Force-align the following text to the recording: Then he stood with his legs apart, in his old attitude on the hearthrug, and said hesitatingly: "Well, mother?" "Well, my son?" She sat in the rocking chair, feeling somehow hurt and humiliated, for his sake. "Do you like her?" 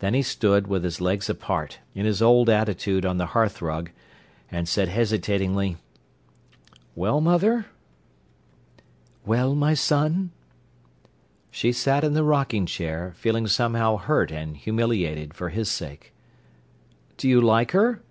Then 0.00 0.14
he 0.14 0.22
stood 0.22 0.66
with 0.66 0.82
his 0.82 1.00
legs 1.00 1.30
apart, 1.30 1.78
in 1.94 2.04
his 2.04 2.20
old 2.20 2.48
attitude 2.50 3.06
on 3.06 3.18
the 3.18 3.26
hearthrug, 3.36 3.90
and 4.50 4.68
said 4.68 4.88
hesitatingly: 4.88 5.76
"Well, 6.96 7.20
mother?" 7.20 7.66
"Well, 9.24 9.54
my 9.54 9.74
son?" 9.74 10.32
She 11.52 11.70
sat 11.70 12.02
in 12.02 12.14
the 12.14 12.24
rocking 12.24 12.66
chair, 12.66 13.12
feeling 13.14 13.46
somehow 13.46 13.96
hurt 13.96 14.32
and 14.32 14.56
humiliated, 14.56 15.34
for 15.34 15.50
his 15.50 15.70
sake. 15.70 16.12
"Do 17.16 17.28
you 17.28 17.40
like 17.40 17.70
her?" 17.70 18.02